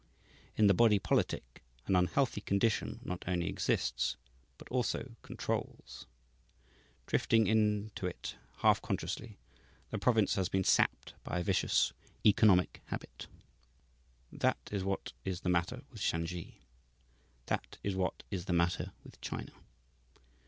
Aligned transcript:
In 0.55 0.65
the 0.65 0.73
body 0.73 0.97
politic 0.97 1.61
an 1.85 1.95
unhealthy 1.95 2.41
condition 2.41 3.01
not 3.03 3.23
only 3.27 3.47
exists, 3.47 4.17
but 4.57 4.67
also 4.69 5.15
controls. 5.21 6.07
Drifting 7.05 7.45
into 7.45 8.07
it 8.07 8.35
half 8.63 8.81
consciously, 8.81 9.37
the 9.91 9.99
province 9.99 10.33
has 10.33 10.49
been 10.49 10.63
sapped 10.63 11.13
by 11.23 11.37
a 11.37 11.43
vicious 11.43 11.93
economic 12.25 12.81
habit. 12.85 13.27
That 14.31 14.57
is 14.71 14.83
what 14.83 15.13
is 15.23 15.41
the 15.41 15.49
matter 15.49 15.83
with 15.91 16.01
Shansi. 16.01 16.55
That 17.45 17.77
is 17.83 17.95
what 17.95 18.23
is 18.31 18.45
the 18.45 18.53
matter 18.53 18.93
with 19.03 19.21
China. 19.21 19.51